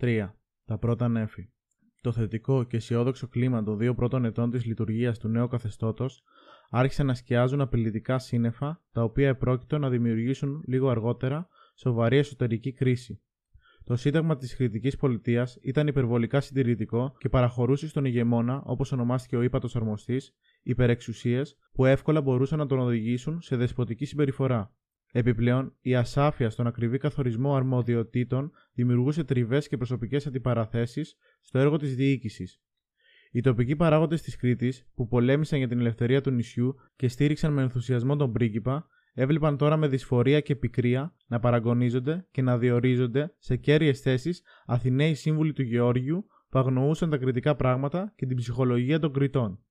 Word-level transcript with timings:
3. 0.00 0.28
Τα 0.64 0.78
πρώτα 0.78 1.08
νέφη. 1.08 1.48
Το 2.00 2.12
θετικό 2.12 2.64
και 2.64 2.76
αισιόδοξο 2.76 3.28
κλίμα 3.28 3.62
των 3.62 3.78
δύο 3.78 3.94
πρώτων 3.94 4.24
ετών 4.24 4.50
της 4.50 4.64
λειτουργίας 4.64 5.18
του 5.18 5.28
νέου 5.28 5.48
καθεστώτος 5.48 6.22
άρχισε 6.70 7.02
να 7.02 7.14
σκιάζουν 7.14 7.60
απειλητικά 7.60 8.18
σύννεφα, 8.18 8.82
τα 8.92 9.02
οποία 9.02 9.28
επρόκειτο 9.28 9.78
να 9.78 9.88
δημιουργήσουν 9.88 10.62
λίγο 10.66 10.88
αργότερα 10.88 11.48
σοβαρή 11.76 12.16
εσωτερική 12.16 12.72
κρίση. 12.72 13.20
Το 13.84 13.96
σύνταγμα 13.96 14.36
της 14.36 14.56
Κρητικής 14.56 14.96
Πολιτείας 14.96 15.58
ήταν 15.62 15.86
υπερβολικά 15.86 16.40
συντηρητικό 16.40 17.14
και 17.18 17.28
παραχωρούσε 17.28 17.88
στον 17.88 18.04
ηγεμόνα, 18.04 18.62
όπως 18.64 18.92
ονομάστηκε 18.92 19.36
ο 19.36 19.42
ύπατο 19.42 19.68
αρμοστής, 19.74 20.34
υπερεξουσίες 20.62 21.56
που 21.72 21.84
εύκολα 21.84 22.20
μπορούσαν 22.20 22.58
να 22.58 22.66
τον 22.66 22.78
οδηγήσουν 22.78 23.40
σε 23.40 23.56
δεσποτική 23.56 24.04
συμπεριφορά. 24.04 24.74
Επιπλέον, 25.18 25.76
η 25.80 25.94
ασάφεια 25.94 26.50
στον 26.50 26.66
ακριβή 26.66 26.98
καθορισμό 26.98 27.54
αρμοδιοτήτων 27.54 28.52
δημιουργούσε 28.72 29.24
τριβές 29.24 29.68
και 29.68 29.76
προσωπικές 29.76 30.26
αντιπαραθέσεις 30.26 31.16
στο 31.40 31.58
έργο 31.58 31.76
της 31.76 31.96
διοίκησης. 31.96 32.60
Οι 33.30 33.40
τοπικοί 33.40 33.76
παράγοντες 33.76 34.22
της 34.22 34.36
Κρήτης, 34.36 34.86
που 34.94 35.08
πολέμησαν 35.08 35.58
για 35.58 35.68
την 35.68 35.78
ελευθερία 35.78 36.20
του 36.20 36.30
νησιού 36.30 36.74
και 36.96 37.08
στήριξαν 37.08 37.52
με 37.52 37.62
ενθουσιασμό 37.62 38.16
τον 38.16 38.32
πρίγκιπα, 38.32 38.86
έβλεπαν 39.14 39.56
τώρα 39.56 39.76
με 39.76 39.88
δυσφορία 39.88 40.40
και 40.40 40.56
πικρία 40.56 41.14
να 41.26 41.40
παραγωνίζονται 41.40 42.26
και 42.30 42.42
να 42.42 42.58
διορίζονται 42.58 43.34
σε 43.38 43.56
κέρυες 43.56 44.00
θέσεις 44.00 44.42
Αθηναίοι 44.66 45.14
σύμβουλοι 45.14 45.52
του 45.52 45.62
Γεώργιου 45.62 46.26
που 46.48 46.58
αγνοούσαν 46.58 47.10
τα 47.10 47.16
κριτικά 47.16 47.56
πράγματα 47.56 48.12
και 48.16 48.26
την 48.26 48.36
ψυχολογία 48.36 48.98
των 48.98 49.12
Κρητών. 49.12 49.64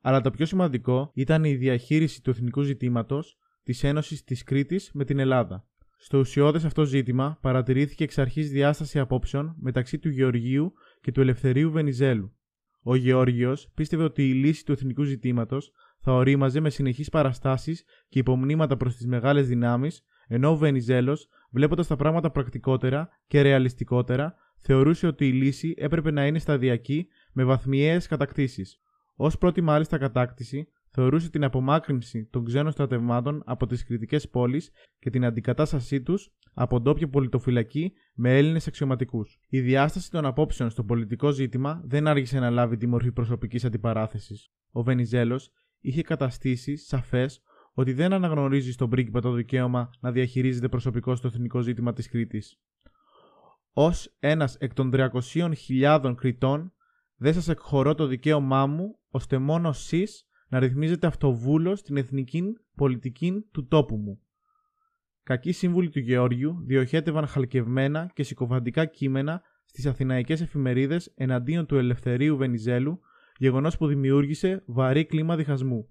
Αλλά 0.00 0.20
το 0.20 0.30
πιο 0.30 0.46
σημαντικό 0.46 1.10
ήταν 1.14 1.44
η 1.44 1.54
διαχείριση 1.54 2.22
του 2.22 2.30
εθνικού 2.30 2.62
ζητήματος 2.62 3.38
της 3.68 3.84
Ένωσης 3.84 4.24
της 4.24 4.42
Κρήτης 4.42 4.90
με 4.92 5.04
την 5.04 5.18
Ελλάδα. 5.18 5.66
Στο 5.98 6.18
ουσιώδες 6.18 6.64
αυτό 6.64 6.84
ζήτημα 6.84 7.38
παρατηρήθηκε 7.40 8.04
εξ 8.04 8.18
αρχής 8.18 8.50
διάσταση 8.50 8.98
απόψεων 8.98 9.54
μεταξύ 9.58 9.98
του 9.98 10.08
Γεωργίου 10.08 10.72
και 11.00 11.12
του 11.12 11.20
Ελευθερίου 11.20 11.70
Βενιζέλου. 11.70 12.36
Ο 12.82 12.94
Γεώργιος 12.94 13.70
πίστευε 13.74 14.04
ότι 14.04 14.28
η 14.28 14.32
λύση 14.32 14.64
του 14.64 14.72
εθνικού 14.72 15.02
ζητήματος 15.02 15.72
θα 16.00 16.12
ορίμαζε 16.12 16.60
με 16.60 16.70
συνεχείς 16.70 17.08
παραστάσεις 17.08 17.84
και 18.08 18.18
υπομνήματα 18.18 18.76
προς 18.76 18.96
τις 18.96 19.06
μεγάλες 19.06 19.48
δυνάμεις, 19.48 20.04
ενώ 20.26 20.50
ο 20.50 20.56
Βενιζέλος, 20.56 21.28
βλέποντας 21.50 21.86
τα 21.86 21.96
πράγματα 21.96 22.30
πρακτικότερα 22.30 23.08
και 23.26 23.42
ρεαλιστικότερα, 23.42 24.34
θεωρούσε 24.58 25.06
ότι 25.06 25.28
η 25.28 25.32
λύση 25.32 25.74
έπρεπε 25.76 26.10
να 26.10 26.26
είναι 26.26 26.38
σταδιακή 26.38 27.06
με 27.32 27.44
βαθμιαίες 27.44 28.06
κατακτήσεις. 28.06 28.80
Ω 29.16 29.28
πρώτη 29.28 29.60
μάλιστα 29.60 29.98
κατάκτηση, 29.98 30.68
θεωρούσε 31.00 31.30
την 31.30 31.44
απομάκρυνση 31.44 32.24
των 32.24 32.44
ξένων 32.44 32.72
στρατευμάτων 32.72 33.42
από 33.44 33.66
τις 33.66 33.84
κριτικές 33.84 34.28
πόλεις 34.28 34.70
και 34.98 35.10
την 35.10 35.24
αντικατάστασή 35.24 36.02
τους 36.02 36.30
από 36.54 36.80
ντόπια 36.80 37.08
πολιτοφυλακή 37.08 37.92
με 38.14 38.36
Έλληνες 38.36 38.66
αξιωματικούς. 38.66 39.38
Η 39.48 39.60
διάσταση 39.60 40.10
των 40.10 40.26
απόψεων 40.26 40.70
στο 40.70 40.84
πολιτικό 40.84 41.30
ζήτημα 41.30 41.82
δεν 41.84 42.06
άργησε 42.06 42.38
να 42.38 42.50
λάβει 42.50 42.76
τη 42.76 42.86
μορφή 42.86 43.12
προσωπικής 43.12 43.64
αντιπαράθεσης. 43.64 44.50
Ο 44.70 44.82
Βενιζέλος 44.82 45.50
είχε 45.80 46.02
καταστήσει 46.02 46.76
σαφές 46.76 47.42
ότι 47.72 47.92
δεν 47.92 48.12
αναγνωρίζει 48.12 48.72
στον 48.72 48.90
πρίγκιπα 48.90 49.20
το 49.20 49.32
δικαίωμα 49.32 49.90
να 50.00 50.12
διαχειρίζεται 50.12 50.68
προσωπικό 50.68 51.16
στο 51.16 51.26
εθνικό 51.26 51.60
ζήτημα 51.60 51.92
της 51.92 52.08
Κρήτης. 52.08 52.60
Ω 53.72 53.90
ένας 54.18 54.56
εκ 54.56 54.74
των 54.74 54.90
300.000 54.94 56.14
Κρητών, 56.16 56.72
δεν 57.16 57.34
σας 57.34 57.48
εκχωρώ 57.48 57.94
το 57.94 58.06
δικαίωμά 58.06 58.66
μου, 58.66 58.98
ώστε 59.10 59.38
μόνο 59.38 59.68
εσείς 59.68 60.27
να 60.48 60.58
ρυθμίζετε 60.58 61.06
αυτοβούλος 61.06 61.78
στην 61.78 61.96
εθνική 61.96 62.42
πολιτική 62.74 63.44
του 63.52 63.66
τόπου 63.66 63.96
μου. 63.96 64.20
Κακοί 65.22 65.52
σύμβουλοι 65.52 65.88
του 65.90 65.98
Γεώργιου 65.98 66.62
διοχέτευαν 66.66 67.26
χαλκευμένα 67.26 68.10
και 68.14 68.22
συκοφαντικά 68.22 68.84
κείμενα 68.84 69.42
στις 69.64 69.86
αθηναϊκές 69.86 70.40
εφημερίδες 70.40 71.12
εναντίον 71.14 71.66
του 71.66 71.76
Ελευθερίου 71.76 72.36
Βενιζέλου, 72.36 73.00
γεγονός 73.36 73.76
που 73.76 73.86
δημιούργησε 73.86 74.62
βαρύ 74.66 75.06
κλίμα 75.06 75.36
διχασμού. 75.36 75.88